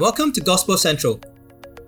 [0.00, 1.20] Welcome to Gospel Central,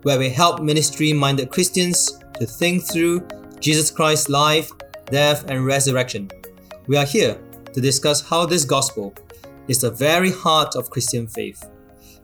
[0.03, 3.27] where we help ministry minded Christians to think through
[3.59, 4.71] Jesus Christ's life,
[5.07, 6.31] death, and resurrection.
[6.87, 7.37] We are here
[7.73, 9.13] to discuss how this gospel
[9.67, 11.69] is the very heart of Christian faith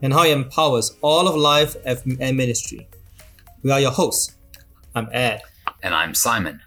[0.02, 2.86] and how it empowers all of life and ministry.
[3.64, 4.36] We are your hosts.
[4.94, 5.42] I'm Ed.
[5.82, 6.60] And I'm Simon.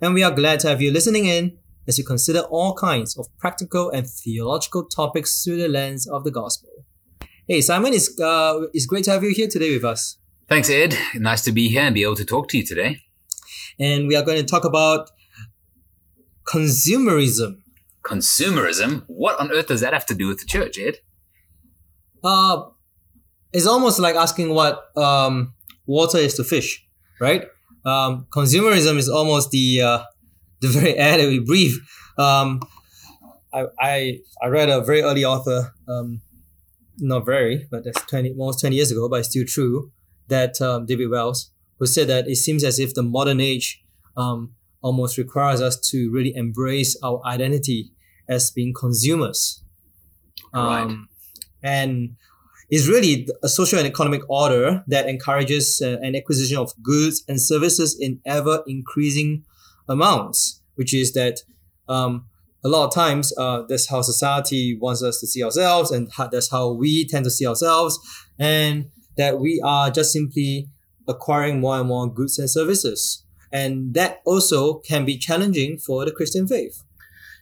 [0.00, 3.26] And we are glad to have you listening in as we consider all kinds of
[3.36, 6.70] practical and theological topics through the lens of the gospel.
[7.46, 10.16] Hey, Simon, it's, uh, it's great to have you here today with us.
[10.48, 10.96] Thanks, Ed.
[11.14, 13.00] Nice to be here and be able to talk to you today.
[13.78, 15.10] And we are going to talk about
[16.46, 17.58] consumerism.
[18.02, 19.04] Consumerism?
[19.08, 21.00] What on earth does that have to do with the church, Ed?
[22.22, 22.62] Uh,
[23.52, 25.52] it's almost like asking what um,
[25.86, 26.82] water is to fish,
[27.20, 27.44] right?
[27.84, 30.02] Um, consumerism is almost the uh,
[30.62, 31.74] the very air that we breathe.
[32.16, 32.62] Um,
[33.52, 36.22] I, I I read a very early author um,
[36.98, 39.90] not very, but that's 20, almost 20 years ago, but it's still true,
[40.28, 43.82] that um, David Wells, who said that it seems as if the modern age
[44.16, 47.90] um, almost requires us to really embrace our identity
[48.28, 49.62] as being consumers.
[50.52, 50.96] Um, right.
[51.62, 52.16] And
[52.70, 57.40] is really a social and economic order that encourages uh, an acquisition of goods and
[57.40, 59.44] services in ever increasing
[59.88, 61.40] amounts, which is that
[61.88, 62.26] um,
[62.64, 66.26] a lot of times uh, that's how society wants us to see ourselves and how,
[66.26, 67.98] that's how we tend to see ourselves
[68.38, 70.68] and that we are just simply
[71.06, 73.24] acquiring more and more goods and services.
[73.52, 76.82] And that also can be challenging for the christian faith.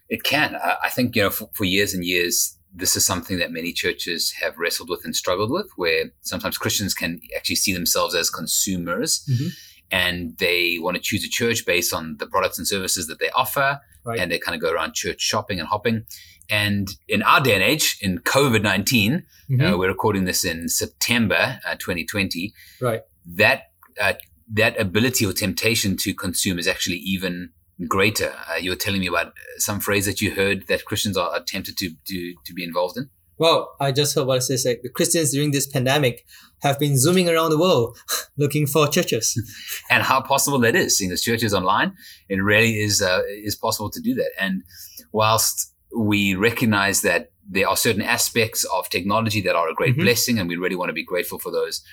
[0.09, 0.55] It can.
[0.55, 4.33] I think you know for, for years and years this is something that many churches
[4.41, 9.23] have wrestled with and struggled with where sometimes christians can actually see themselves as consumers
[9.29, 9.49] mm-hmm.
[9.91, 13.29] And they want to choose a church based on the products and services that they
[13.31, 14.19] offer right.
[14.19, 16.05] and they kind of go around church shopping and hopping.
[16.49, 19.61] And in our day and age, in COVID 19, uh, mm-hmm.
[19.61, 22.53] uh, we're recording this in September uh, 2020.
[22.81, 23.01] Right.
[23.25, 24.13] That, uh,
[24.51, 27.51] that ability or temptation to consume is actually even
[27.87, 28.33] greater.
[28.49, 31.43] Uh, you were telling me about some phrase that you heard that Christians are, are
[31.43, 33.09] tempted to, to, to be involved in.
[33.37, 36.25] Well, I just heard what it says like the Christians during this pandemic
[36.61, 37.97] have been zooming around the world
[38.37, 39.35] looking for churches.
[39.89, 41.95] and how possible that is, seeing as churches online,
[42.29, 44.31] it really is uh, is possible to do that.
[44.39, 44.63] And
[45.11, 50.03] whilst we recognize that there are certain aspects of technology that are a great mm-hmm.
[50.03, 51.83] blessing, and we really want to be grateful for those,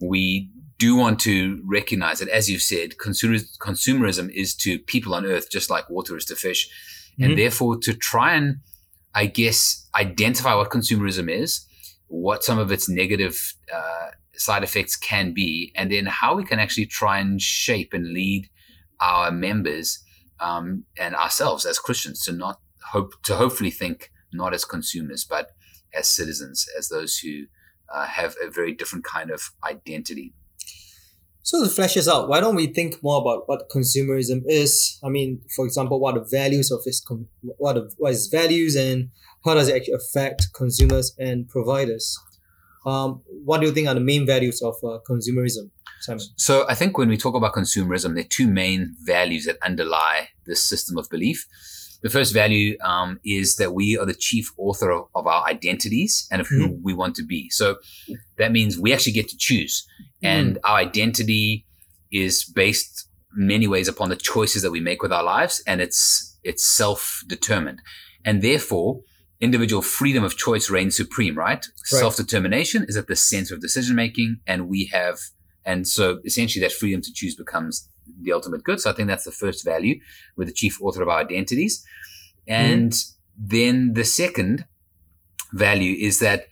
[0.00, 5.50] we do want to recognize that, as you said, consumerism is to people on earth
[5.50, 6.68] just like water is to fish,
[7.12, 7.24] mm-hmm.
[7.24, 8.58] and therefore to try and
[9.18, 11.66] I guess, identify what consumerism is,
[12.06, 16.60] what some of its negative uh, side effects can be, and then how we can
[16.60, 18.48] actually try and shape and lead
[19.00, 19.98] our members
[20.38, 22.60] um, and ourselves as Christians to not
[22.92, 25.50] hope to hopefully think not as consumers but
[25.92, 27.46] as citizens, as those who
[27.92, 30.32] uh, have a very different kind of identity.
[31.48, 35.00] So to flesh this out, why don't we think more about what consumerism is?
[35.02, 37.02] I mean, for example, what are the values of its
[37.56, 39.08] what are, what is values and
[39.46, 42.18] how does it actually affect consumers and providers?
[42.84, 45.70] Um, what do you think are the main values of uh, consumerism,
[46.02, 46.22] Simon?
[46.36, 50.28] So I think when we talk about consumerism, there are two main values that underlie
[50.44, 51.46] this system of belief.
[52.02, 56.28] The first value um, is that we are the chief author of, of our identities
[56.30, 56.80] and of who mm.
[56.82, 57.48] we want to be.
[57.48, 57.76] So
[58.36, 59.86] that means we actually get to choose.
[60.22, 60.60] And mm.
[60.64, 61.66] our identity
[62.10, 66.36] is based many ways upon the choices that we make with our lives and it's
[66.42, 67.80] it's self-determined.
[68.24, 69.00] And therefore,
[69.40, 71.58] individual freedom of choice reigns supreme, right?
[71.58, 71.64] right.
[71.84, 75.18] Self-determination is at the center of decision making and we have
[75.64, 77.88] and so essentially that freedom to choose becomes
[78.22, 78.80] the ultimate good.
[78.80, 80.00] So I think that's the first value.
[80.36, 81.84] We're the chief author of our identities.
[82.46, 83.12] And mm.
[83.36, 84.64] then the second
[85.52, 86.46] value is that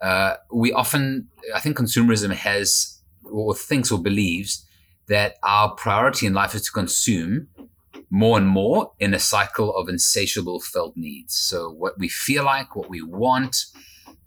[0.00, 2.95] uh, we often, I think consumerism has
[3.30, 4.66] or thinks or believes
[5.08, 7.48] that our priority in life is to consume
[8.10, 11.34] more and more in a cycle of insatiable felt needs.
[11.34, 13.56] So what we feel like, what we want,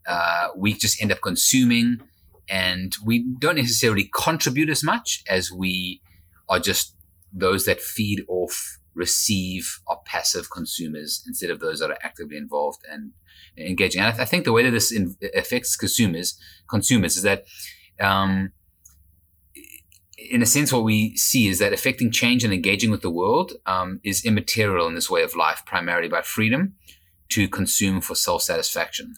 [0.07, 2.01] uh, we just end up consuming
[2.49, 6.01] and we don't necessarily contribute as much as we
[6.47, 6.95] are just
[7.31, 12.79] those that feed off, receive, are passive consumers instead of those that are actively involved
[12.91, 13.11] and
[13.55, 14.01] engaging.
[14.01, 17.45] And I, th- I think the way that this in- affects consumers, consumers is that
[17.99, 18.51] um,
[20.29, 23.53] in a sense, what we see is that affecting change and engaging with the world
[23.65, 26.75] um, is immaterial in this way of life, primarily about freedom
[27.29, 29.13] to consume for self satisfaction.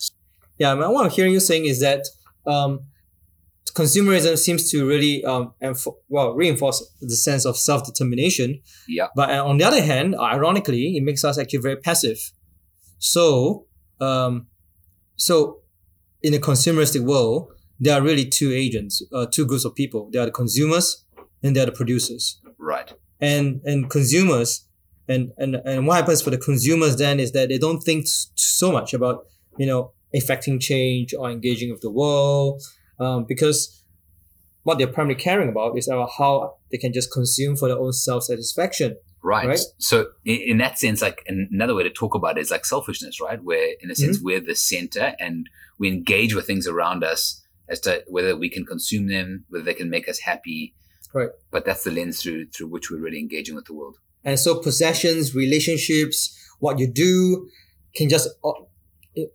[0.57, 2.06] Yeah, what I'm hearing you saying is that
[2.45, 2.81] um,
[3.74, 8.62] consumerism seems to really um, enf- well reinforce the sense of self determination.
[8.88, 9.07] Yeah.
[9.15, 12.31] But uh, on the other hand, ironically, it makes us actually very passive.
[13.00, 13.65] So,
[14.00, 14.48] um,
[15.15, 15.62] so
[16.21, 17.51] in a consumeristic world,
[17.81, 20.10] there are really two agents, uh, two groups of people.
[20.13, 21.04] They are the consumers
[21.44, 22.39] and they are the producers.
[22.57, 22.94] Right.
[23.19, 24.68] And and consumers
[25.10, 28.72] and and and what happens for the consumers then is that they don't think so
[28.72, 29.25] much about
[29.57, 32.62] you know affecting change or engaging with the world
[33.00, 33.84] um, because
[34.63, 37.94] what they're primarily caring about is about how they can just consume for their own
[37.94, 38.95] self satisfaction.
[39.24, 39.48] Right.
[39.48, 39.60] right.
[39.77, 43.39] So in, that sense, like another way to talk about it is like selfishness, right?
[43.44, 44.25] Where in a sense mm-hmm.
[44.25, 48.66] we're the center and we engage with things around us as to whether we can
[48.66, 50.74] consume them, whether they can make us happy.
[51.13, 51.30] Right.
[51.52, 53.98] But that's the lens through through which we're really engaging with the world.
[54.24, 57.50] And so possessions, relationships, what you do
[57.96, 58.30] can just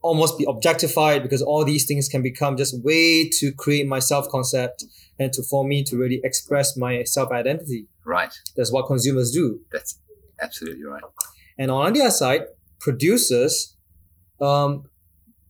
[0.03, 4.29] almost be objectified because all these things can become just way to create my self
[4.29, 4.85] concept
[5.19, 7.89] and to for me to really express my self identity.
[8.05, 8.33] Right.
[8.57, 9.61] That's what consumers do.
[9.73, 9.99] That's
[10.41, 11.03] absolutely right.
[11.59, 12.43] And on the other side,
[12.79, 13.77] producers,
[14.41, 14.85] um,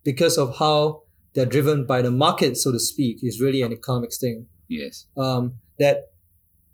[0.04, 1.02] because of how
[1.36, 4.46] they're driven by the market, so to speak, is really an economics thing.
[4.68, 5.06] Yes.
[5.16, 6.10] Um, that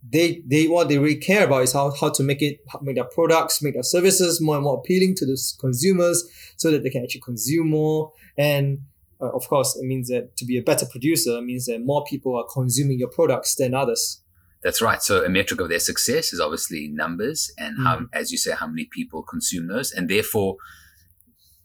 [0.08, 3.04] they they what they really care about is how, how to make it make their
[3.04, 6.24] products make their services more and more appealing to the consumers
[6.56, 8.80] so that they can actually consume more and
[9.20, 12.36] uh, of course it means that to be a better producer means that more people
[12.36, 14.22] are consuming your products than others
[14.60, 18.08] that's right so a metric of their success is obviously numbers and how mm.
[18.12, 20.56] as you say how many people consume those and therefore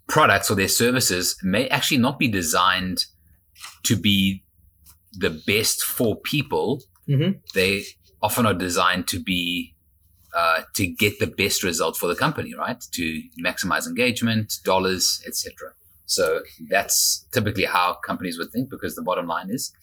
[0.08, 3.06] products or their services may actually not be designed
[3.84, 4.44] to be
[5.14, 7.32] the best for people mm-hmm.
[7.54, 7.84] they
[8.22, 9.74] often are designed to be
[10.36, 12.80] uh, to get the best result for the company, right?
[12.92, 15.72] To maximize engagement, dollars, etc.
[16.06, 19.74] So that's typically how companies would think because the bottom line is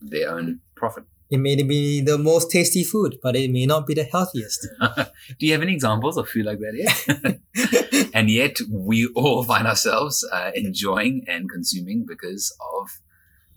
[0.00, 1.04] their own profit.
[1.34, 4.68] It may be the most tasty food, but it may not be the healthiest.
[5.38, 8.10] Do you have any examples of food like that yet?
[8.14, 12.88] and yet we all find ourselves uh, enjoying and consuming because of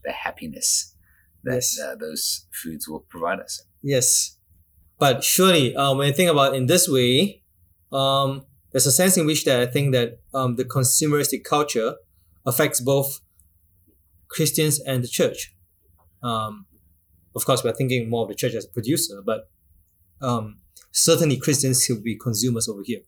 [0.04, 0.96] the happiness
[1.44, 1.80] that yes.
[1.80, 3.62] uh, those foods will provide us.
[3.84, 4.38] Yes.
[4.98, 7.44] But surely, um, when you think about it in this way,
[7.92, 11.94] um, there's a sense in which that I think that um, the consumeristic culture
[12.44, 13.20] affects both
[14.30, 15.54] Christians and the church.
[16.24, 16.66] Um,
[17.38, 19.50] of course, we're thinking more of the church as a producer, but
[20.22, 20.58] um,
[20.92, 23.02] certainly Christians will be consumers over here.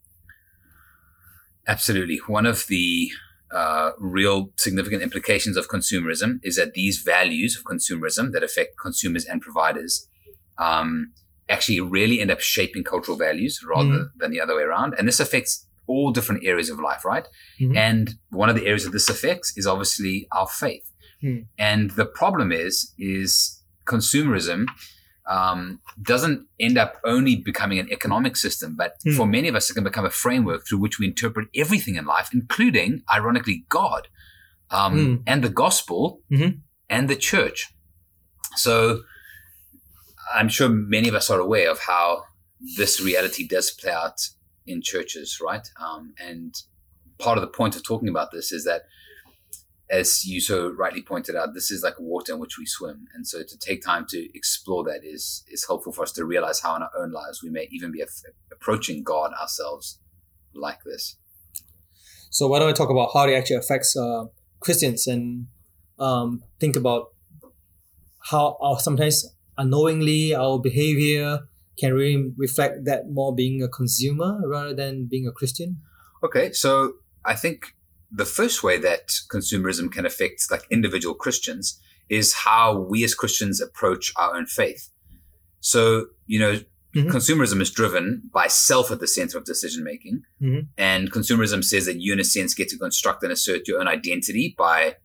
[1.67, 2.19] Absolutely.
[2.27, 3.11] One of the
[3.51, 9.25] uh, real significant implications of consumerism is that these values of consumerism that affect consumers
[9.25, 10.07] and providers
[10.59, 11.13] um,
[11.49, 14.09] actually really end up shaping cultural values rather mm.
[14.17, 14.93] than the other way around.
[14.97, 17.27] And this affects all different areas of life, right?
[17.59, 17.75] Mm-hmm.
[17.75, 20.91] And one of the areas that this affects is obviously our faith.
[21.23, 21.47] Mm.
[21.57, 23.58] And the problem is, is
[23.89, 24.65] consumerism
[25.29, 29.15] um, doesn't end up only becoming an economic system, but mm.
[29.15, 32.05] for many of us, it can become a framework through which we interpret everything in
[32.05, 34.07] life, including, ironically, God
[34.71, 35.23] um, mm.
[35.27, 36.57] and the gospel mm-hmm.
[36.89, 37.67] and the church.
[38.55, 39.01] So
[40.33, 42.23] I'm sure many of us are aware of how
[42.77, 44.19] this reality does play out
[44.65, 45.67] in churches, right?
[45.79, 46.53] Um, and
[47.17, 48.81] part of the point of talking about this is that,
[49.89, 53.27] as you so rightly pointed out, this is like water in which we swim, and
[53.27, 56.75] so to take time to explore that is is helpful for us to realize how
[56.75, 58.03] in our own lives we may even be
[58.51, 59.99] approaching God ourselves
[60.53, 61.17] like this.
[62.29, 64.25] So why don't we talk about how it actually affects uh,
[64.59, 65.47] Christians and
[65.97, 67.07] um, think about
[68.29, 69.25] how our sometimes
[69.57, 71.39] unknowingly our behavior
[71.79, 75.77] can really reflect that more being a consumer rather than being a Christian?
[76.23, 76.93] Okay, so
[77.25, 77.73] I think
[78.11, 83.61] the first way that consumerism can affect like individual Christians is how we as Christians
[83.61, 84.89] approach our own faith.
[85.59, 86.53] So, you know,
[86.95, 87.09] mm-hmm.
[87.09, 90.23] consumerism is driven by self at the center of decision making.
[90.41, 90.67] Mm-hmm.
[90.77, 93.87] And consumerism says that you, in a sense, get to construct and assert your own
[93.87, 94.95] identity by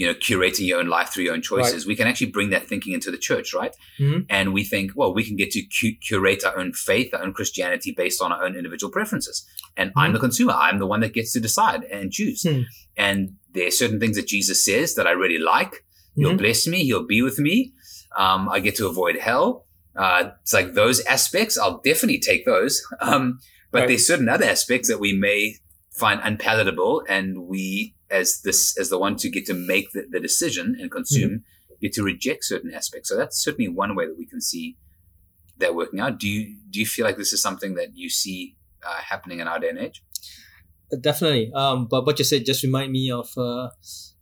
[0.00, 1.84] you know, curating your own life through your own choices.
[1.84, 1.88] Right.
[1.88, 3.76] We can actually bring that thinking into the church, right?
[3.98, 4.20] Mm-hmm.
[4.30, 7.34] And we think, well, we can get to cu- curate our own faith, our own
[7.34, 9.46] Christianity based on our own individual preferences.
[9.76, 9.98] And mm-hmm.
[9.98, 10.54] I'm the consumer.
[10.54, 12.44] I'm the one that gets to decide and choose.
[12.44, 12.62] Mm-hmm.
[12.96, 15.84] And there are certain things that Jesus says that I really like.
[16.14, 16.38] He'll mm-hmm.
[16.38, 16.82] bless me.
[16.84, 17.74] He'll be with me.
[18.16, 19.66] Um, I get to avoid hell.
[19.94, 21.58] Uh, it's like those aspects.
[21.58, 22.82] I'll definitely take those.
[23.02, 23.40] Um,
[23.70, 23.88] but right.
[23.88, 25.56] there's certain other aspects that we may
[25.92, 30.20] find unpalatable and we as this as the one to get to make the, the
[30.20, 31.74] decision and consume mm-hmm.
[31.80, 33.08] get to reject certain aspects.
[33.08, 34.76] So that's certainly one way that we can see
[35.58, 36.18] that working out.
[36.18, 39.48] Do you do you feel like this is something that you see uh, happening in
[39.48, 40.02] our day and age?
[41.00, 41.52] Definitely.
[41.54, 43.68] Um, but what you said just remind me of uh,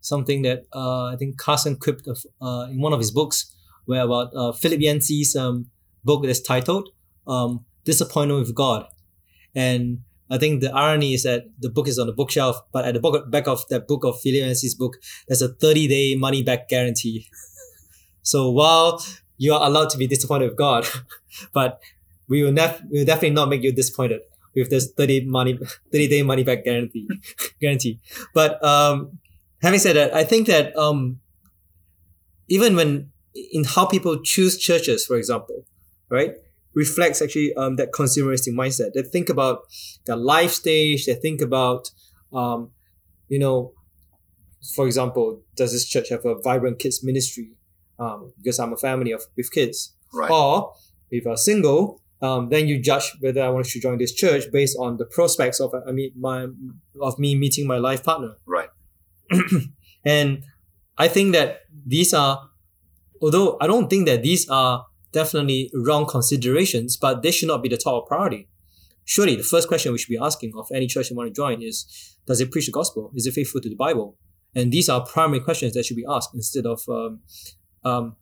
[0.00, 3.54] something that uh, i think carson quipped of, uh, in one of his books
[3.84, 5.66] where about uh, philip yancey's um,
[6.04, 6.88] book that's titled
[7.26, 8.86] um, disappointment with god.
[9.54, 10.00] And
[10.30, 13.24] I think the irony is that the book is on the bookshelf, but at the
[13.28, 17.28] back of that book of Philip Yancey's book, there's a 30 day money back guarantee.
[18.22, 19.02] So while
[19.38, 20.86] you are allowed to be disappointed with God,
[21.54, 21.80] but
[22.28, 24.20] we will, nef- we will definitely not make you disappointed
[24.54, 25.58] with this 30 money
[25.92, 27.08] 30 day money back guarantee
[27.60, 28.00] guarantee.
[28.34, 29.18] But um,
[29.62, 31.20] having said that, I think that um,
[32.48, 33.10] even when
[33.52, 35.64] in how people choose churches, for example,
[36.10, 36.32] right,
[36.78, 38.92] reflects actually um, that consumeristic mindset.
[38.94, 39.62] They think about
[40.06, 41.06] their life stage.
[41.06, 41.90] They think about,
[42.32, 42.70] um,
[43.28, 43.72] you know,
[44.76, 47.50] for example, does this church have a vibrant kids ministry?
[47.98, 49.96] Um, because I'm a family of with kids.
[50.14, 50.30] Right.
[50.30, 50.72] Or
[51.10, 54.76] if you're single, um, then you judge whether I want to join this church based
[54.78, 56.46] on the prospects of I mean my
[57.00, 58.36] of me meeting my life partner.
[58.46, 58.68] Right.
[60.04, 60.44] and
[60.96, 62.50] I think that these are,
[63.20, 67.68] although I don't think that these are definitely wrong considerations, but they should not be
[67.68, 68.48] the top priority.
[69.04, 71.62] Surely the first question we should be asking of any church you want to join
[71.62, 73.10] is, does it preach the gospel?
[73.14, 74.16] Is it faithful to the Bible?
[74.54, 77.20] And these are primary questions that should be asked instead of um,
[77.84, 78.16] um,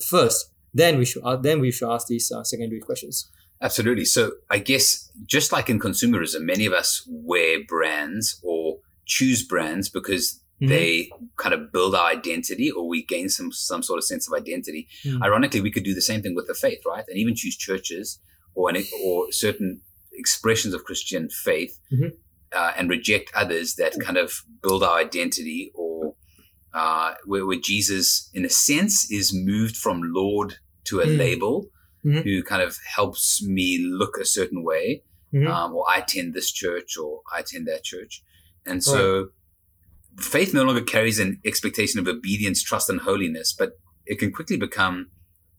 [0.00, 0.52] first.
[0.74, 3.30] Then we should uh, then we should ask these uh, secondary questions.
[3.60, 4.04] Absolutely.
[4.04, 9.88] So I guess just like in consumerism, many of us wear brands or choose brands
[9.88, 10.68] because mm-hmm.
[10.68, 14.34] they kind of build our identity or we gain some some sort of sense of
[14.38, 14.86] identity.
[15.04, 15.22] Mm-hmm.
[15.22, 17.04] Ironically, we could do the same thing with the faith, right?
[17.08, 18.20] And even choose churches
[18.54, 19.80] or an, or certain
[20.12, 22.08] expressions of Christian faith mm-hmm.
[22.54, 26.14] uh, and reject others that kind of build our identity or
[26.74, 31.18] uh, where, where, Jesus, in a sense, is moved from Lord to a mm.
[31.18, 31.66] label
[32.04, 32.20] mm-hmm.
[32.20, 35.02] who kind of helps me look a certain way.
[35.34, 35.50] Mm-hmm.
[35.50, 38.22] Um, or I attend this church or I attend that church.
[38.64, 39.28] And so.
[40.18, 43.72] Faith no longer carries an expectation of obedience, trust, and holiness, but
[44.06, 45.10] it can quickly become,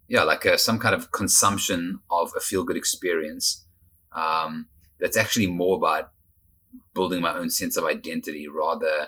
[0.07, 3.65] yeah, like a, some kind of consumption of a feel good experience
[4.11, 4.67] um,
[4.99, 6.11] that's actually more about
[6.93, 9.07] building my own sense of identity rather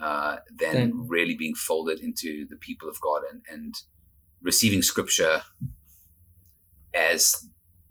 [0.00, 3.74] uh, than really being folded into the people of God and, and
[4.42, 5.42] receiving scripture
[6.92, 7.48] as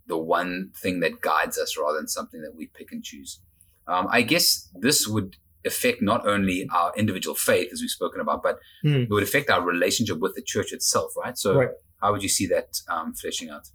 [0.08, 3.40] the one thing that guides us rather than something that we pick and choose.
[3.88, 8.44] Um, I guess this would affect not only our individual faith, as we've spoken about,
[8.44, 9.04] but mm.
[9.04, 11.38] it would affect our relationship with the church itself, right?
[11.38, 11.70] So, right.
[12.02, 13.70] how would you see that um, fleshing out?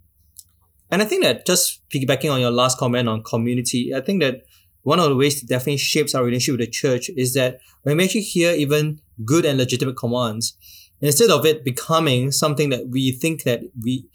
[0.91, 4.43] And I think that just piggybacking on your last comment on community, I think that
[4.83, 7.97] one of the ways that definitely shapes our relationship with the church is that when
[7.97, 10.57] we actually hear even good and legitimate commands,
[11.01, 14.07] instead of it becoming something that we think that we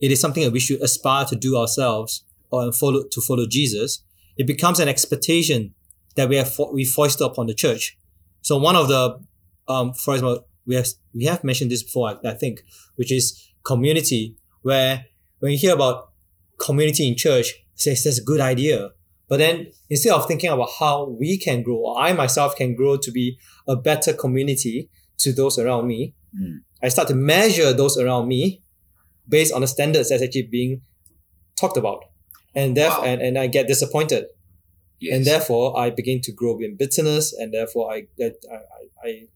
[0.00, 4.02] it is something that we should aspire to do ourselves or follow to follow Jesus,
[4.36, 5.74] it becomes an expectation
[6.16, 7.96] that we have we foisted upon the church.
[8.42, 9.20] So one of the
[9.68, 12.62] um, for example, we have we have mentioned this before, I, I think,
[12.96, 15.06] which is community, where
[15.38, 16.10] when you hear about
[16.58, 18.90] community in church, says that's a good idea.
[19.28, 22.96] But then instead of thinking about how we can grow, or I myself can grow
[22.96, 23.38] to be
[23.68, 26.58] a better community to those around me, mm.
[26.82, 28.62] I start to measure those around me
[29.28, 30.82] based on the standards that's actually being
[31.56, 32.04] talked about.
[32.54, 33.06] And therefore, wow.
[33.06, 34.24] and, and I get disappointed.
[35.00, 35.16] Yes.
[35.16, 38.32] And therefore, I begin to grow in bitterness, and therefore, I I
[39.04, 39.26] I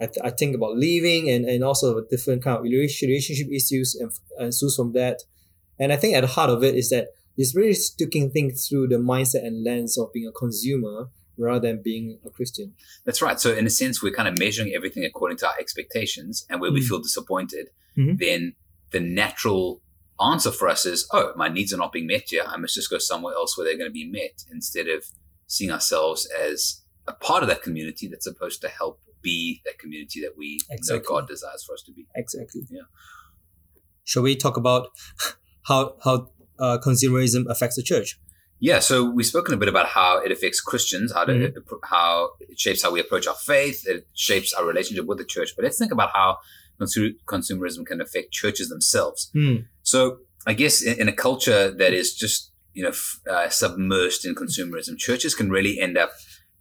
[0.00, 4.76] I, I think about leaving, and, and also different kind of relationship issues and ensues
[4.76, 5.22] from that.
[5.78, 8.88] And I think at the heart of it is that it's really sticking things through
[8.88, 12.74] the mindset and lens of being a consumer rather than being a Christian.
[13.04, 13.40] That's right.
[13.40, 16.70] So in a sense, we're kind of measuring everything according to our expectations, and where
[16.70, 18.16] mm we feel disappointed, mm-hmm.
[18.18, 18.54] then
[18.90, 19.82] the natural
[20.20, 22.44] answer for us is, oh, my needs are not being met here.
[22.46, 25.04] I must just go somewhere else where they're going to be met instead of
[25.46, 30.20] seeing ourselves as a part of that community that's supposed to help be that community
[30.20, 30.98] that we exactly.
[30.98, 32.06] know God desires for us to be.
[32.14, 32.62] Exactly.
[32.70, 32.82] Yeah.
[34.04, 34.88] Shall we talk about
[35.62, 38.18] how how uh, consumerism affects the church?
[38.62, 41.76] Yeah, so we've spoken a bit about how it affects Christians, how to, mm-hmm.
[41.82, 45.54] how it shapes how we approach our faith, it shapes our relationship with the church.
[45.56, 46.36] But let's think about how
[46.80, 49.30] consumerism can affect churches themselves.
[49.34, 49.66] Mm.
[49.82, 52.90] So I guess in, in, a culture that is just you know
[53.30, 56.12] uh, submersed in consumerism, churches can really end up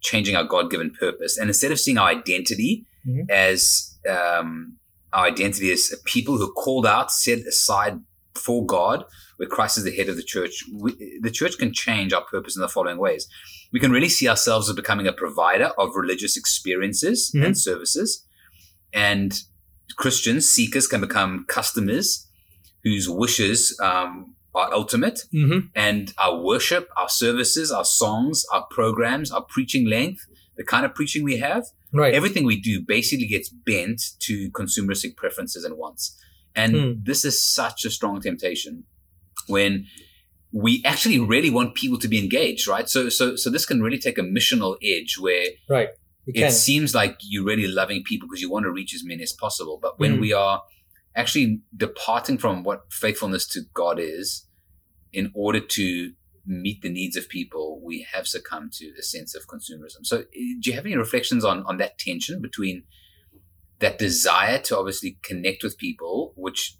[0.01, 1.37] changing our God-given purpose.
[1.37, 3.29] And instead of seeing our identity mm-hmm.
[3.29, 4.77] as um,
[5.13, 7.99] our identity as people who are called out, set aside
[8.35, 9.03] for God,
[9.37, 12.55] where Christ is the head of the church, we, the church can change our purpose
[12.55, 13.27] in the following ways.
[13.71, 17.45] We can really see ourselves as becoming a provider of religious experiences mm-hmm.
[17.45, 18.25] and services.
[18.93, 19.39] And
[19.97, 22.27] Christians, seekers can become customers
[22.83, 25.21] whose wishes um, are ultimate.
[25.33, 25.67] Mm-hmm.
[25.75, 30.25] And our worship, our services, our songs, our programs, our preaching length,
[30.57, 32.13] the kind of preaching we have, right.
[32.13, 36.17] everything we do basically gets bent to consumeristic preferences and wants.
[36.55, 37.05] And mm.
[37.05, 38.83] this is such a strong temptation
[39.47, 39.85] when
[40.51, 42.89] we actually really want people to be engaged, right?
[42.89, 45.89] So, so, so this can really take a missional edge where Right.
[46.35, 49.33] It seems like you're really loving people because you want to reach as many as
[49.33, 49.79] possible.
[49.81, 50.21] But when Mm.
[50.21, 50.63] we are
[51.15, 54.45] actually departing from what faithfulness to God is
[55.11, 56.13] in order to
[56.45, 60.03] meet the needs of people, we have succumbed to a sense of consumerism.
[60.05, 62.83] So, eh, do you have any reflections on, on that tension between
[63.79, 66.77] that desire to obviously connect with people, which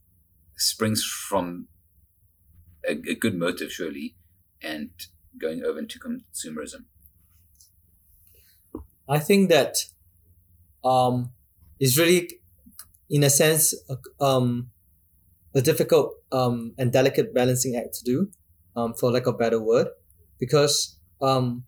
[0.58, 1.68] springs from
[2.88, 4.16] a, a good motive, surely,
[4.62, 4.90] and
[5.40, 6.86] going over into consumerism?
[9.10, 9.76] I think that
[10.84, 11.32] um,
[11.80, 12.30] it's really,
[13.10, 13.74] in a sense,
[14.22, 14.70] um,
[15.56, 18.30] a difficult um, and delicate balancing act to do,
[18.76, 19.88] um, for lack of a better word,
[20.40, 21.64] because um,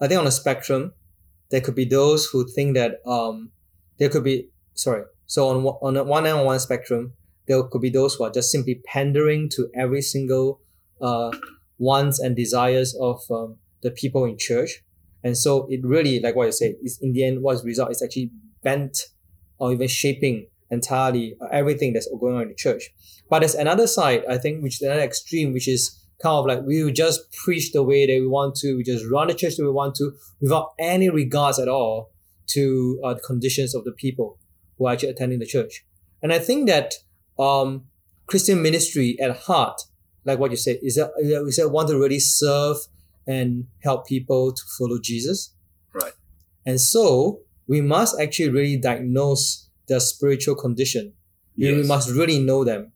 [0.00, 0.92] I think on a spectrum,
[1.50, 3.52] there could be those who think that um,
[3.98, 5.04] there could be sorry.
[5.26, 7.14] So on on a one end on one spectrum,
[7.48, 10.60] there could be those who are just simply pandering to every single
[11.00, 11.30] uh,
[11.78, 14.82] wants and desires of um, the people in church,
[15.22, 18.02] and so it really, like what you said, is in the end, what's result is
[18.02, 18.30] actually
[18.62, 18.98] bent
[19.58, 22.90] or even shaping entirely uh, everything that's going on in the church.
[23.28, 26.62] But there's another side, I think, which is another extreme, which is kind of like
[26.62, 29.56] we will just preach the way that we want to, we just run the church
[29.56, 32.12] that we want to, without any regards at all
[32.48, 34.38] to uh, the conditions of the people
[34.78, 35.84] who are actually attending the church.
[36.22, 36.94] And I think that
[37.38, 37.86] um,
[38.26, 39.80] Christian ministry at heart,
[40.24, 42.76] like what you said, is that is that want to really serve
[43.26, 45.54] and help people to follow Jesus.
[45.92, 46.12] Right.
[46.64, 51.12] And so we must actually really diagnose their spiritual condition.
[51.58, 52.92] We- We must really know them.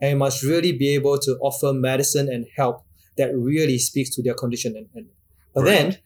[0.00, 2.84] And we must really be able to offer medicine and help
[3.16, 4.76] that really speaks to their condition.
[4.76, 5.06] And, and
[5.54, 5.70] but Right.
[5.70, 5.98] then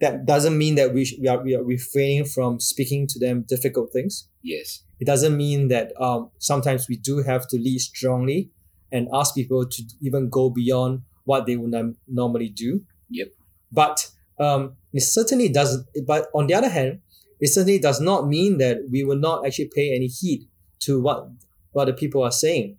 [0.00, 3.42] that doesn't mean that we, sh- we, are, we are refraining from speaking to them
[3.48, 4.28] difficult things.
[4.42, 4.82] Yes.
[5.00, 8.50] It doesn't mean that um, sometimes we do have to lead strongly
[8.92, 12.82] and ask people to even go beyond what they would nam- normally do.
[13.10, 13.28] Yep.
[13.72, 15.86] But um, it certainly doesn't.
[16.06, 17.00] But on the other hand,
[17.40, 20.48] it certainly does not mean that we will not actually pay any heed
[20.80, 21.28] to what
[21.72, 22.78] what the people are saying.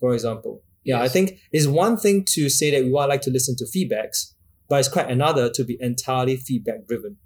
[0.00, 3.30] For example, yeah, I think it's one thing to say that we would like to
[3.30, 4.32] listen to feedbacks,
[4.68, 7.16] but it's quite another to be entirely feedback driven.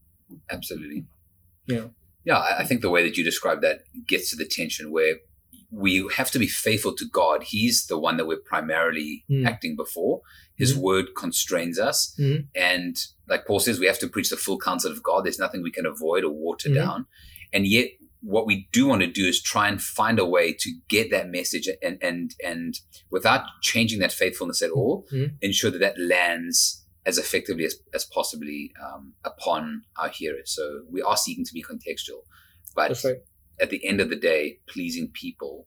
[0.50, 1.06] Absolutely.
[1.66, 1.86] Yeah.
[2.24, 5.16] Yeah, I think the way that you describe that gets to the tension where
[5.70, 7.44] we have to be faithful to God.
[7.44, 9.46] He's the one that we're primarily Mm.
[9.46, 10.22] acting before.
[10.56, 10.78] His Mhm.
[10.78, 12.14] word constrains us.
[12.18, 12.48] Mhm.
[12.54, 12.96] And
[13.28, 15.24] like Paul says, we have to preach the full counsel of God.
[15.24, 16.74] There's nothing we can avoid or water Mhm.
[16.74, 17.06] down.
[17.52, 17.90] And yet,
[18.22, 21.30] what we do want to do is try and find a way to get that
[21.30, 22.78] message and, and, and
[23.10, 25.36] without changing that faithfulness at all, Mhm.
[25.40, 30.50] ensure that that lands as effectively as, as possibly um, upon our hearers.
[30.54, 32.24] So we are seeking to be contextual,
[32.74, 33.16] but right.
[33.60, 35.66] At the end of the day, pleasing people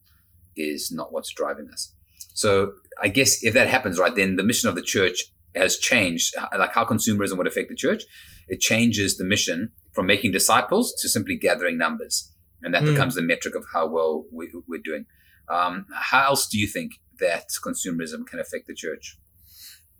[0.55, 1.93] is not what's driving us.
[2.33, 5.25] So I guess if that happens, right, then the mission of the church
[5.55, 6.35] has changed.
[6.57, 8.03] Like how consumerism would affect the church,
[8.47, 12.93] it changes the mission from making disciples to simply gathering numbers, and that Mm.
[12.93, 15.05] becomes the metric of how well we, we're doing.
[15.49, 19.17] Um, how else do you think that consumerism can affect the church?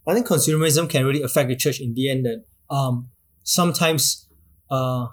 [0.08, 2.26] I think consumerism can really affect the church in the end.
[2.26, 3.10] That um,
[3.44, 4.28] sometimes,
[4.72, 5.08] uh,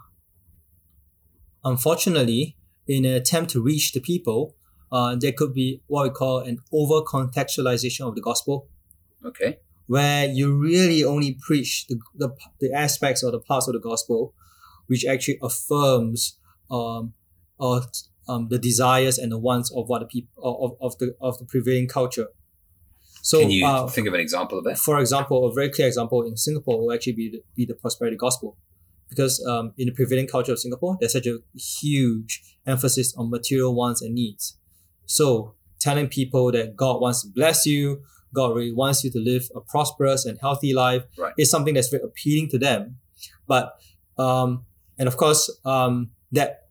[1.64, 4.54] unfortunately, in an attempt to reach the people,
[4.92, 8.68] uh, there could be what we call an over contextualization of the gospel,
[9.24, 13.80] Okay, where you really only preach the, the, the aspects or the parts of the
[13.80, 14.34] gospel
[14.90, 16.36] which actually affirms
[16.68, 17.14] um,
[17.58, 17.82] or,
[18.28, 21.44] um, the desires and the wants of what the people of, of the of the
[21.44, 22.26] prevailing culture.
[23.22, 24.78] So can you uh, think of an example of that?
[24.78, 28.16] for example, a very clear example in Singapore will actually be the, be the prosperity
[28.16, 28.56] gospel,
[29.10, 33.74] because um, in the prevailing culture of Singapore, there's such a huge emphasis on material
[33.74, 34.56] wants and needs.
[35.06, 39.50] So telling people that God wants to bless you, God really wants you to live
[39.56, 41.32] a prosperous and healthy life Right.
[41.36, 42.96] is something that's very appealing to them.
[43.46, 43.74] But
[44.18, 44.64] um,
[44.98, 46.68] and of course, um, that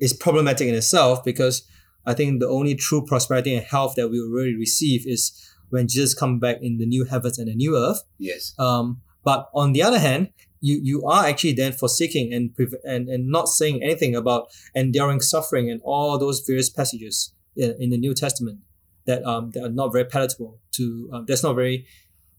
[0.00, 1.66] is problematic in itself because
[2.06, 5.32] I think the only true prosperity and health that we will really receive is
[5.70, 8.02] when Jesus comes back in the new heavens and the new earth.
[8.18, 10.30] Yes, Um, but on the other hand,
[10.62, 15.68] you, you are actually then forsaking and, and and not saying anything about enduring suffering
[15.68, 18.60] and all those various passages in, in the New Testament
[19.04, 21.86] that um that are not very palatable to um, that's not very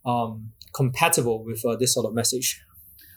[0.05, 2.62] um compatible with uh, this sort of message.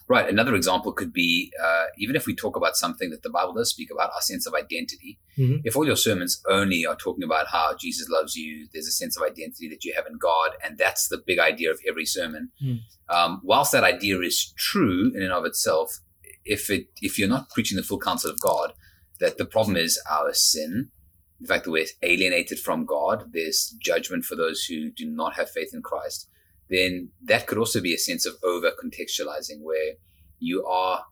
[0.09, 0.29] Right.
[0.29, 3.71] Another example could be uh, even if we talk about something that the Bible does
[3.71, 5.19] speak about, our sense of identity.
[5.37, 5.62] Mhm.
[5.64, 9.16] If all your sermons only are talking about how Jesus loves you, there's a sense
[9.16, 12.53] of identity that you have in God, and that's the big idea of every sermon.
[12.62, 12.81] Mm.
[13.09, 15.99] Um, whilst that idea is true in and of itself,
[16.45, 18.75] if it if you're not preaching the full counsel of God,
[19.19, 20.90] that the problem is our sin.
[21.40, 25.51] The fact that we're alienated from God, there's judgment for those who do not have
[25.51, 26.29] faith in Christ.
[26.69, 29.95] Then that could also be a sense of over contextualizing where
[30.39, 31.05] you are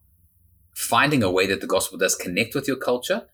[0.75, 3.29] finding a way that the gospel does connect with your culture,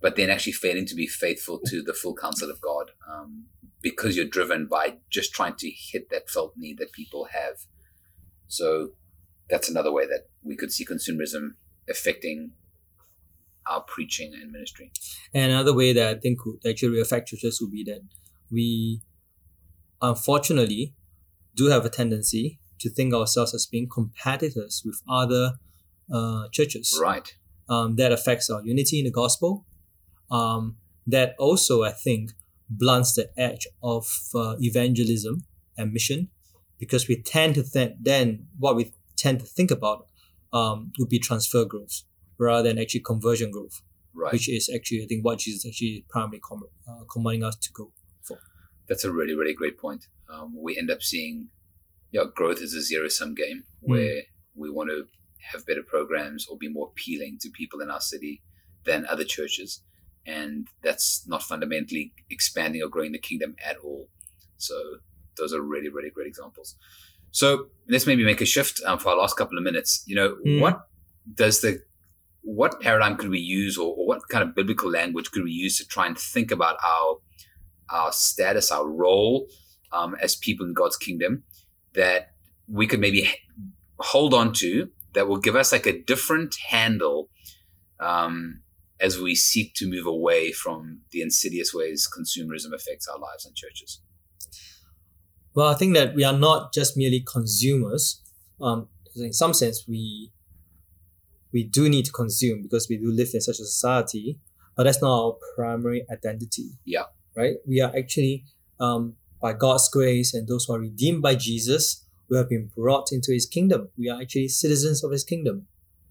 [0.00, 3.46] but then actually failing to be faithful to the full counsel of God um,
[3.82, 7.56] because you're driven by just trying to hit that felt need that people have.
[8.48, 8.90] So
[9.50, 11.50] that's another way that we could see consumerism
[11.88, 12.52] affecting
[13.68, 14.92] our preaching and ministry.
[15.34, 18.00] And another way that I think would actually affect churches would be that
[18.50, 19.02] we
[20.00, 20.94] unfortunately
[21.56, 25.54] do have a tendency to think ourselves as being competitors with other
[26.12, 26.98] uh, churches.
[27.00, 27.34] Right.
[27.68, 29.66] Um, that affects our unity in the gospel.
[30.30, 32.30] Um, that also, I think,
[32.68, 35.44] blunts the edge of uh, evangelism
[35.76, 36.28] and mission
[36.78, 40.06] because we tend to think then what we tend to think about
[40.52, 42.02] um, would be transfer growth
[42.38, 43.82] rather than actually conversion growth,
[44.14, 44.32] Right.
[44.32, 47.92] which is actually, I think, what Jesus actually primarily com- uh, commanding us to go
[48.22, 48.38] for.
[48.88, 50.06] That's a really, really great point.
[50.32, 51.48] Um, we end up seeing,
[52.10, 54.22] yeah, growth is a zero sum game where
[54.54, 55.06] we want to
[55.52, 58.42] have better programs or be more appealing to people in our city
[58.84, 59.82] than other churches.
[60.26, 64.08] And that's not fundamentally expanding or growing the kingdom at all.
[64.56, 64.74] So
[65.36, 66.74] those are really, really great examples.
[67.30, 70.02] So let's maybe make a shift um, for our last couple of minutes.
[70.06, 70.60] You know, Mm.
[70.60, 70.80] what
[71.32, 71.82] does the
[72.42, 75.78] what paradigm could we use or, or what kind of biblical language could we use
[75.78, 77.18] to try and think about our
[77.90, 79.48] our status, our role
[79.96, 81.44] um, as people in God's kingdom
[81.94, 82.32] that
[82.68, 83.30] we could maybe
[83.98, 87.30] hold on to that will give us like a different handle
[88.00, 88.62] um,
[89.00, 93.54] as we seek to move away from the insidious ways consumerism affects our lives and
[93.54, 94.00] churches.
[95.54, 98.22] Well, I think that we are not just merely consumers.
[98.60, 100.32] Um, in some sense, we
[101.52, 104.38] we do need to consume because we do live in such a society,
[104.76, 106.72] but that's not our primary identity.
[106.84, 107.04] Yeah.
[107.34, 107.54] Right.
[107.66, 108.44] We are actually,
[108.78, 113.12] um, by God's grace and those who are redeemed by Jesus, we have been brought
[113.12, 113.90] into His kingdom.
[113.96, 115.68] We are actually citizens of His kingdom.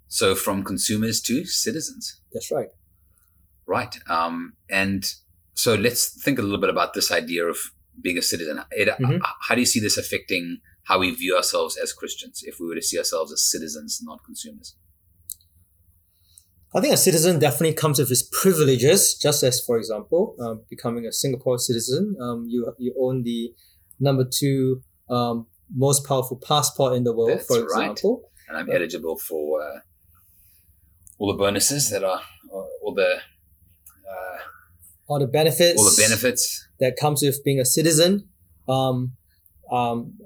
[0.07, 2.21] So from consumers to citizens.
[2.31, 2.69] That's right.
[3.65, 3.93] Right.
[4.07, 5.03] Um, and
[5.53, 7.57] so let's think a little bit about this idea of
[8.01, 8.61] being a citizen.
[8.71, 9.19] It, Mhm.
[9.47, 12.75] How do you see this affecting how we view ourselves as Christians if we were
[12.75, 14.75] to see ourselves as citizens, not consumers?
[16.75, 21.05] I think a citizen definitely comes with its privileges, just as, for example, um, becoming
[21.05, 23.53] a Singapore citizen, um, you you own the
[23.99, 27.63] number two um, most powerful passport in the world, That's for right.
[27.63, 28.29] example.
[28.49, 29.79] And I'm eligible for uh,
[31.17, 32.21] all the bonuses that are,
[32.53, 33.19] uh, all the,
[34.11, 34.37] uh,
[35.07, 36.67] All the benefits, all the benefits.
[36.79, 38.27] that comes with being a citizen.
[38.67, 39.13] Um,
[39.71, 40.19] um,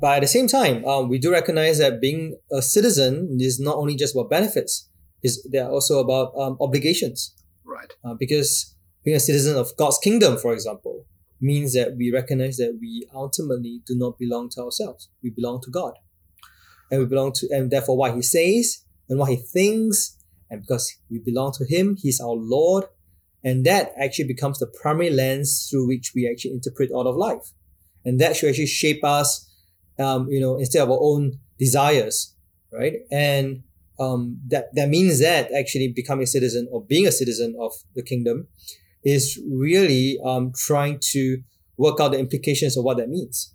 [0.00, 3.76] but at the same time, um, we do recognize that being a citizen is not
[3.76, 4.88] only just about benefits;
[5.22, 7.34] is they're also about um, obligations.
[7.64, 7.92] Right.
[8.04, 11.06] uh, because being a citizen of God's kingdom, for example,
[11.40, 15.08] means that we recognize that we ultimately do not belong to ourselves.
[15.22, 15.94] We belong to God.
[16.90, 20.16] And we belong to, and therefore what he says and what he thinks,
[20.50, 22.84] and because we belong to him, he's our Lord.
[23.42, 27.52] And that actually becomes the primary lens through which we actually interpret all of life.
[28.04, 29.48] And that should actually shape us,
[29.98, 32.34] um, you know, instead of our own desires,
[32.72, 32.94] right?
[33.10, 33.62] And
[34.00, 38.02] um, that that means that actually becoming a citizen or being a citizen of the
[38.02, 38.48] kingdom
[39.04, 41.42] is really um, trying to
[41.76, 43.54] work out the implications of what that means.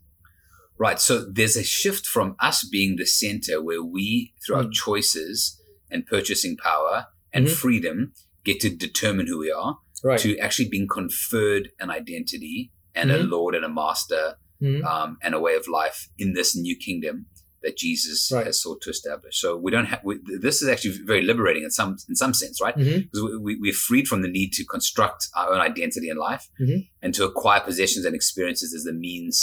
[0.78, 1.00] Right.
[1.00, 4.74] So there's a shift from us being the center where we, through our Mm.
[4.74, 5.60] choices
[5.92, 7.52] and purchasing power and Mhm.
[7.52, 10.20] freedom, get to determine who we are, Right.
[10.20, 13.30] to actually being conferred an identity and a Mhm.
[13.30, 14.84] Lord and a Master Mhm.
[14.84, 17.28] um, and a way of life in this new kingdom
[17.66, 18.46] that Jesus Right.
[18.46, 19.36] has sought to establish.
[19.44, 20.02] So we don't have.
[20.04, 20.14] We,
[20.48, 22.76] this is actually very liberating in some in some sense, right?
[22.78, 22.98] Mhm.
[23.04, 26.46] Because we, we, we're freed from the need to construct our own identity in life
[26.64, 26.88] Mhm.
[27.04, 29.36] and to acquire possessions and experiences as the means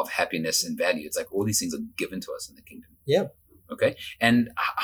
[0.00, 1.04] of happiness and value.
[1.06, 2.90] It's like all these things are given to us in the kingdom.
[3.06, 3.24] Yeah.
[3.74, 3.96] Okay.
[4.20, 4.36] And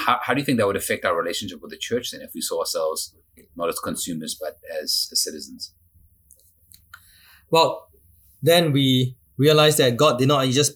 [0.05, 2.31] how, how do you think that would affect our relationship with the church then if
[2.35, 3.15] we saw ourselves
[3.57, 5.73] not as consumers but as, as citizens?
[7.51, 7.89] Well,
[8.43, 10.73] then we realize that God did not just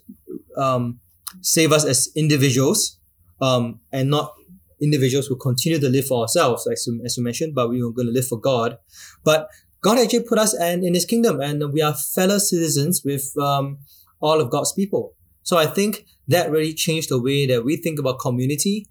[0.57, 1.01] um,
[1.41, 2.99] save us as individuals
[3.41, 4.35] um, and not
[4.81, 7.91] individuals who continue to live for ourselves, as you, as you mentioned, but we are
[7.91, 8.79] going to live for God.
[9.25, 9.49] But
[9.81, 13.79] God actually put us in, in His kingdom and we are fellow citizens with um,
[14.21, 15.15] all of God's people.
[15.43, 18.87] So I think that really changed the way that we think about community.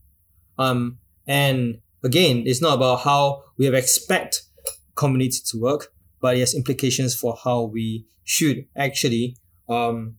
[0.58, 0.97] Um,
[1.28, 4.43] and again, it's not about how we expect
[4.95, 9.38] community to work, but it has implications for how we should actually
[9.69, 10.15] um,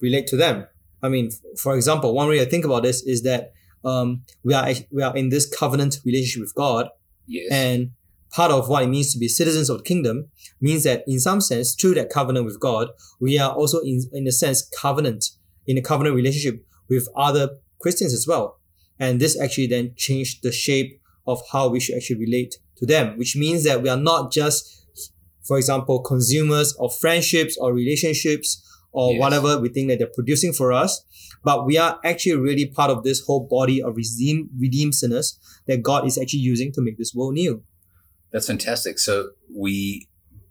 [0.00, 0.66] relate to them.
[1.02, 3.52] I mean, for example, one way I think about this is that
[3.84, 6.88] um, we are we are in this covenant relationship with God,
[7.26, 7.48] Yes.
[7.52, 7.90] and
[8.30, 10.28] part of what it means to be citizens of the kingdom
[10.60, 12.88] means that in some sense, through that covenant with God,
[13.20, 15.24] we are also in in a sense covenant
[15.66, 18.58] in a covenant relationship with other Christians as well.
[18.98, 23.16] And this actually then changed the shape of how we should actually relate to them,
[23.16, 24.86] which means that we are not just,
[25.46, 29.20] for example, consumers of friendships or relationships or Yes.
[29.20, 31.02] whatever we think that they're producing for us,
[31.44, 35.82] but we are actually really part of this whole body of redeemed, redeemed sinners that
[35.82, 37.62] God is actually using to make this world new.
[38.32, 38.98] That's fantastic.
[38.98, 40.08] So we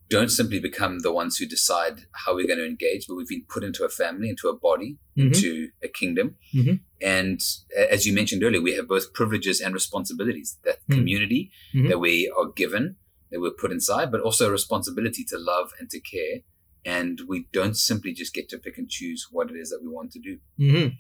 [0.10, 3.46] don't simply become the ones who decide how we're going to engage, but we've been
[3.48, 5.26] put into a family, into a body, Mhm.
[5.28, 6.36] into a kingdom.
[6.54, 6.80] Mhm.
[7.00, 7.40] And
[7.78, 10.58] as you mentioned earlier, we have both privileges and responsibilities.
[10.64, 10.96] That Mm.
[10.96, 11.90] community Mhm.
[11.90, 12.96] that we are given,
[13.30, 16.42] that we're put inside, but also a responsibility to love and to care.
[16.86, 19.90] And we don't simply just get to pick and choose what it is that we
[19.90, 20.40] want to do.
[20.60, 20.96] Mm-hmm.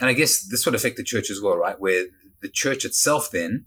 [0.00, 1.80] And I guess this would affect the church as well, right?
[1.80, 2.06] Where
[2.42, 3.66] the church itself then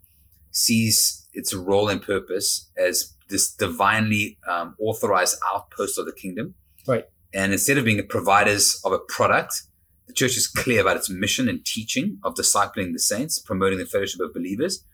[0.52, 6.56] sees its role and purpose as this divinely um, authorized outpost of the kingdom.
[6.88, 7.06] Right.
[7.34, 9.64] And instead of being a providers of a product,
[10.08, 13.86] the church is clear about its mission and teaching of discipling the saints, promoting the
[13.86, 14.86] fellowship of believers,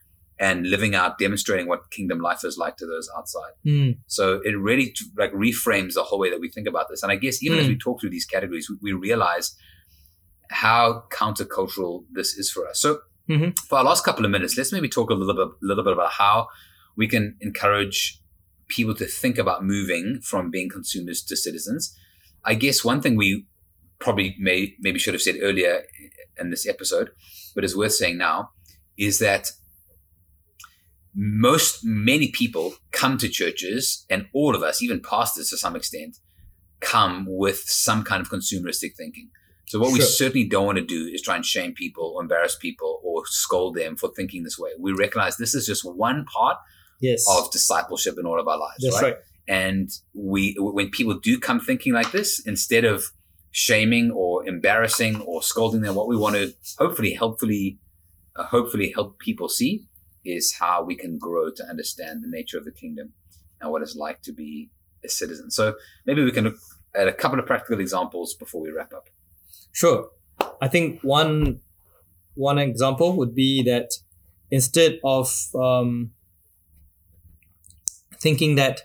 [0.41, 3.51] and living out, demonstrating what kingdom life is like to those outside.
[3.65, 3.99] Mm.
[4.07, 7.03] So it really like reframes the whole way that we think about this.
[7.03, 7.69] And I guess even as Mm.
[7.69, 9.55] we talk through these categories, we, we realize
[10.49, 12.79] how countercultural this is for us.
[12.81, 13.57] So Mhm.
[13.69, 15.93] for our last couple of minutes, let's maybe talk a little bit, a little bit
[15.93, 16.47] about how
[16.97, 18.19] we can encourage
[18.67, 21.95] people to think about moving from being consumers to citizens.
[22.43, 23.45] I guess one thing we
[23.99, 25.83] probably may maybe should have said earlier
[26.39, 27.11] in this episode,
[27.53, 28.49] but is worth saying now,
[28.97, 29.51] is that
[31.15, 36.17] most many people come to churches and all of us even pastors to some extent
[36.79, 39.29] come with some kind of consumeristic thinking
[39.67, 42.55] so what we certainly don't want to do is try and shame people or embarrass
[42.55, 46.57] people or scold them for thinking this way we recognize this is just one part
[46.99, 47.25] Yes.
[47.27, 49.01] of discipleship in all of our lives right?
[49.03, 49.15] right.
[49.47, 53.05] and we when people do come thinking like this instead of
[53.49, 57.79] shaming or embarrassing or scolding them what we want to hopefully helpfully
[58.35, 59.83] uh, hopefully help people see
[60.23, 63.13] is how we can grow to understand the nature of the kingdom
[63.59, 64.69] and what it's like to be
[65.03, 66.57] a citizen so maybe we can look
[66.93, 69.09] at a couple of practical examples before we wrap up
[69.71, 70.09] Sure.
[70.61, 71.61] I think one
[72.35, 73.91] one example would be that
[74.49, 76.11] instead of um,
[78.19, 78.81] thinking that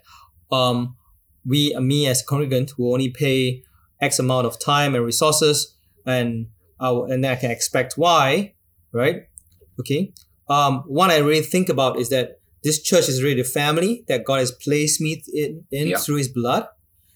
[0.50, 0.96] um,
[1.44, 3.62] we, me as a congregant, will only pay
[4.00, 6.48] X amount of time and resources, and
[6.80, 8.54] I will, and then I can expect Y,
[8.92, 9.22] right?
[9.80, 10.12] Okay.
[10.48, 14.24] Um, what I really think about is that this church is really the family that
[14.24, 15.98] God has placed me in, in Yeah.
[15.98, 16.66] through His blood,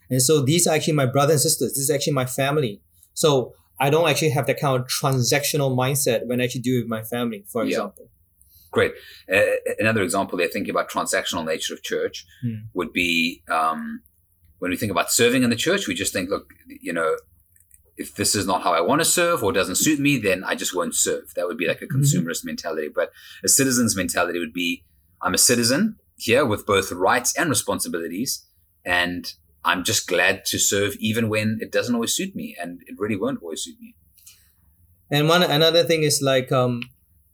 [0.09, 1.71] and so these are actually my brothers and sisters.
[1.73, 2.81] This is actually my family.
[3.15, 6.89] So I don't actually have that kind of transactional mindset when I actually deal with
[6.89, 7.69] my family, for Yeah.
[7.69, 8.09] example.
[8.73, 8.93] Great.
[9.33, 9.41] Uh,
[9.79, 12.55] another example there, thinking about transactional nature of church, Hmm.
[12.75, 14.03] would be um,
[14.59, 15.89] when we think about serving in the church.
[15.89, 17.17] We just think, look, you know,
[18.01, 20.55] if this is not how I want to serve or doesn't suit me, then I
[20.55, 21.25] just won't serve.
[21.37, 21.97] That would be like a Mhm.
[21.97, 22.89] consumerist mentality.
[23.01, 23.13] But
[23.45, 24.85] a citizen's mentality would be,
[25.23, 28.31] I'm a citizen here with both rights and responsibilities,
[28.85, 29.23] and
[29.65, 33.17] I'm just glad to serve even when it doesn't always suit me, and it really
[33.17, 33.95] won't always suit me.
[35.11, 36.81] And one another thing is like um,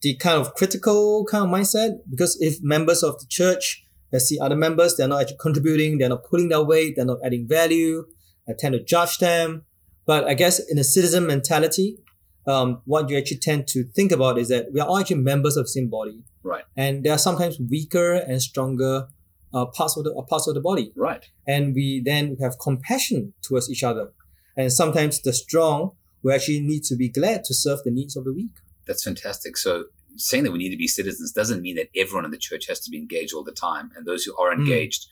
[0.01, 4.39] the kind of critical kind of mindset because if members of the church they see
[4.39, 8.05] other members, they're not actually contributing, they're not pulling their weight, they're not adding value.
[8.49, 9.66] I tend to judge them.
[10.07, 11.99] But I guess in a citizen mentality,
[12.47, 15.57] um, what you actually tend to think about is that we are all actually members
[15.57, 16.65] of the same body, Right.
[16.77, 19.09] and there are sometimes weaker and stronger
[19.53, 20.93] uh, parts of the uh, parts of the body.
[20.97, 21.25] Right.
[21.47, 24.13] and we then have compassion towards each other.
[24.57, 25.93] And sometimes the strong
[26.23, 28.55] will actually need to be glad to serve the needs of the weak.
[28.87, 29.57] That's fantastic.
[29.57, 29.85] So
[30.17, 32.81] saying that we need to be citizens doesn't mean that everyone in the church has
[32.81, 34.61] to be engaged all the time, and those who are Mm.
[34.61, 35.07] engaged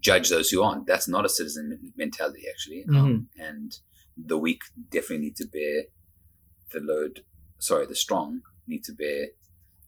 [0.00, 0.86] judge those who aren't.
[0.86, 2.82] That's not a citizen mentality, actually.
[2.84, 2.96] Mm-hmm.
[2.96, 3.76] Um, and
[4.26, 5.84] the weak definitely need to bear
[6.72, 7.24] the load.
[7.58, 9.28] Sorry, the strong need to bear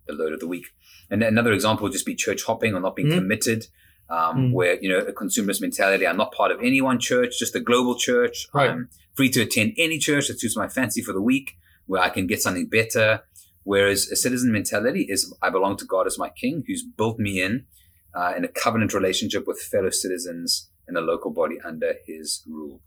[0.07, 0.66] the load of the weak.
[1.11, 3.18] And another example would just be church hopping or not being Mhm.
[3.18, 3.66] committed.
[4.11, 4.53] Um, Mm.
[4.53, 7.61] Where you know a consumerist mentality, I'm not part of any one church, just a
[7.61, 8.47] global church.
[8.53, 8.68] Right.
[8.71, 11.53] I'm free to attend any church that suits my fancy for the week,
[11.87, 13.23] where I can get something better.
[13.62, 17.40] Whereas a citizen mentality is I belong to God as my king, who's built me
[17.40, 17.66] in
[18.14, 22.83] uh, in a covenant relationship with fellow citizens in a local body under his rule.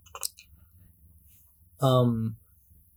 [1.85, 2.37] Um,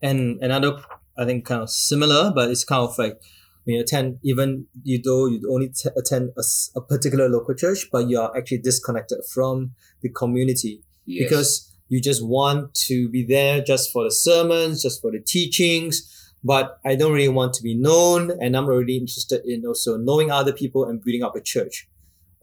[0.00, 0.72] and another,
[1.16, 3.20] I think, kind of similar, but it's kind of like
[3.64, 6.30] when you attend, even you though you only t- attend
[6.76, 9.72] a particular local church, but you are actually disconnected from
[10.02, 10.82] the community.
[11.08, 11.24] Yes.
[11.24, 16.14] because you just want to be there just for the sermons, just for the teachings.
[16.44, 20.30] But I don't really want to be known, and I'm really interested in also knowing
[20.30, 21.88] other people and building up a church,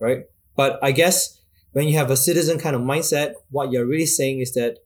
[0.00, 0.24] right?
[0.54, 1.40] But I guess
[1.72, 4.78] when you have a citizen kind of mindset, what you're really saying is that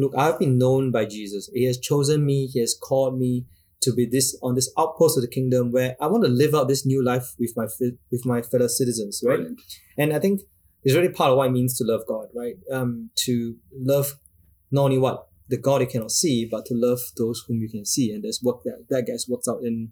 [0.00, 1.50] look, I've been known by Jesus.
[1.52, 2.46] He has chosen me.
[2.46, 3.46] He has called me
[3.82, 6.68] to be this on this outpost of the kingdom where I want to live out
[6.68, 7.66] this new life with my
[8.10, 9.36] with my fellow citizens, right?
[9.36, 9.60] Brilliant.
[9.96, 10.40] And I think
[10.82, 12.54] it's really part of what it means to love God, right?
[12.72, 14.14] Um, to love
[14.70, 17.84] not only what the God you cannot see, but to love those whom you can
[17.84, 18.12] see.
[18.12, 19.90] And that's what that, that gets worked out in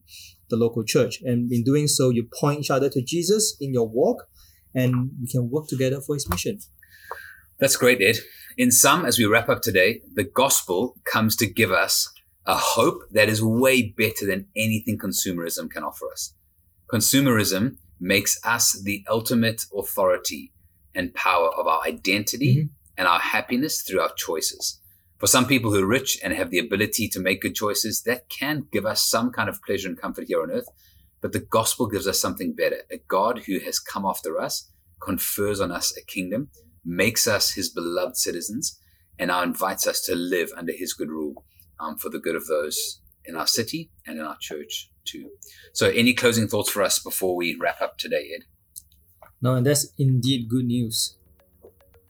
[0.50, 1.20] the local church.
[1.22, 4.24] And in doing so, you point each other to Jesus in your walk,
[4.74, 6.60] and we can work together for his mission.
[7.58, 8.18] That's great, Ed.
[8.56, 12.08] In sum, as we wrap up today, the gospel comes to give us
[12.46, 16.34] a hope that is way better than anything consumerism can offer us.
[16.92, 20.52] Consumerism makes us the ultimate authority
[20.94, 22.66] and power of our identity mm-hmm.
[22.96, 24.80] and our happiness through our choices.
[25.18, 28.28] For some people who are rich and have the ability to make good choices, that
[28.28, 30.68] can give us some kind of pleasure and comfort here on earth.
[31.20, 32.82] But the gospel gives us something better.
[32.90, 34.70] A God who has come after us
[35.02, 36.50] confers on us a kingdom,
[36.84, 38.78] makes us his beloved citizens,
[39.18, 41.44] and now invites us to live under his good rule
[41.80, 45.30] um, for the good of those in our city and in our church too.
[45.72, 48.44] So, any closing thoughts for us before we wrap up today, Ed?
[49.40, 51.16] No, and that's indeed good news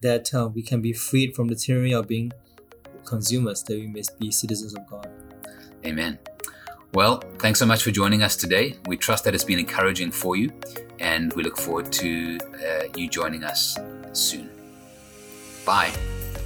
[0.01, 2.31] that uh, we can be freed from the tyranny of being
[3.05, 5.09] consumers, that we must be citizens of God.
[5.85, 6.17] Amen.
[6.93, 8.77] Well, thanks so much for joining us today.
[8.87, 10.51] We trust that it's been encouraging for you,
[10.99, 13.77] and we look forward to uh, you joining us
[14.13, 14.58] soon.
[15.69, 15.93] Bye.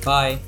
[0.03, 0.39] Bye.